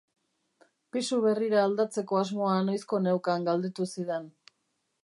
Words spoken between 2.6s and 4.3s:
noizko neukan galdetu zidan.